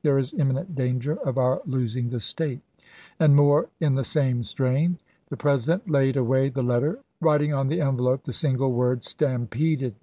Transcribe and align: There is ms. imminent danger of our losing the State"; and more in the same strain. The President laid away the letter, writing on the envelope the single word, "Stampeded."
There 0.00 0.16
is 0.16 0.32
ms. 0.32 0.40
imminent 0.40 0.74
danger 0.74 1.16
of 1.16 1.36
our 1.36 1.60
losing 1.66 2.08
the 2.08 2.18
State"; 2.18 2.62
and 3.20 3.36
more 3.36 3.68
in 3.78 3.94
the 3.94 4.04
same 4.04 4.42
strain. 4.42 4.96
The 5.28 5.36
President 5.36 5.86
laid 5.90 6.16
away 6.16 6.48
the 6.48 6.62
letter, 6.62 7.00
writing 7.20 7.52
on 7.52 7.68
the 7.68 7.82
envelope 7.82 8.22
the 8.24 8.32
single 8.32 8.72
word, 8.72 9.04
"Stampeded." 9.04 9.94